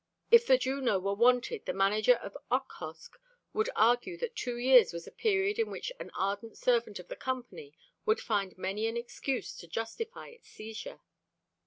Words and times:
If 0.31 0.47
the 0.47 0.57
Juno 0.57 0.97
were 0.97 1.13
wanted 1.13 1.67
the 1.67 1.73
manager 1.75 2.15
of 2.15 2.35
Okhotsk 2.51 3.19
would 3.53 3.69
argue 3.75 4.17
that 4.17 4.35
two 4.35 4.57
years 4.57 4.93
was 4.93 5.05
a 5.05 5.11
period 5.11 5.59
in 5.59 5.69
which 5.69 5.91
an 5.99 6.09
ardent 6.15 6.57
servant 6.57 6.97
of 6.97 7.07
the 7.07 7.15
Company 7.15 7.75
would 8.03 8.19
find 8.19 8.57
many 8.57 8.87
an 8.87 8.97
excuse 8.97 9.55
to 9.57 9.67
justify 9.67 10.29
its 10.29 10.49
seizure. 10.49 11.01